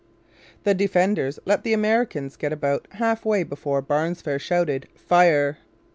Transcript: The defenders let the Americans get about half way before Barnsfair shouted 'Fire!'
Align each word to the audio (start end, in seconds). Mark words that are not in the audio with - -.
The 0.63 0.73
defenders 0.73 1.37
let 1.45 1.63
the 1.63 1.73
Americans 1.73 2.35
get 2.35 2.51
about 2.51 2.87
half 2.93 3.23
way 3.23 3.43
before 3.43 3.83
Barnsfair 3.83 4.39
shouted 4.41 4.87
'Fire!' 4.95 5.59